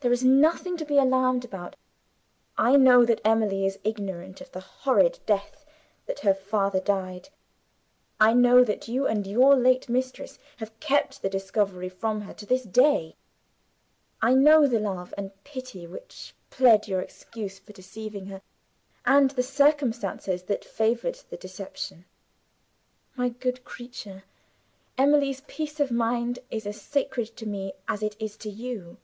There 0.00 0.14
is 0.14 0.24
nothing 0.24 0.78
to 0.78 0.84
be 0.86 0.96
alarmed 0.96 1.44
about. 1.44 1.76
I 2.56 2.76
know 2.76 3.04
that 3.04 3.20
Emily 3.22 3.66
is 3.66 3.78
ignorant 3.84 4.40
of 4.40 4.50
the 4.50 4.60
horrid 4.60 5.18
death 5.26 5.66
that 6.06 6.20
her 6.20 6.32
father 6.32 6.80
died. 6.80 7.28
I 8.18 8.32
know 8.32 8.64
that 8.64 8.88
you 8.88 9.06
and 9.06 9.26
your 9.26 9.54
late 9.54 9.90
mistress 9.90 10.38
have 10.56 10.80
kept 10.80 11.20
the 11.20 11.28
discovery 11.28 11.90
from 11.90 12.22
her 12.22 12.32
to 12.32 12.46
this 12.46 12.62
day. 12.62 13.14
I 14.22 14.32
know 14.32 14.66
the 14.66 14.80
love 14.80 15.12
and 15.18 15.32
pity 15.44 15.86
which 15.86 16.34
plead 16.48 16.88
your 16.88 17.02
excuse 17.02 17.58
for 17.58 17.74
deceiving 17.74 18.24
her, 18.28 18.40
and 19.04 19.32
the 19.32 19.42
circumstances 19.42 20.44
that 20.44 20.64
favored 20.64 21.16
the 21.28 21.36
deception. 21.36 22.06
My 23.16 23.28
good 23.28 23.64
creature, 23.64 24.24
Emily's 24.96 25.42
peace 25.42 25.78
of 25.78 25.90
mind 25.90 26.38
is 26.50 26.66
as 26.66 26.80
sacred 26.80 27.36
to 27.36 27.44
me 27.44 27.74
as 27.86 28.02
it 28.02 28.16
is 28.18 28.38
to 28.38 28.48
you! 28.48 28.96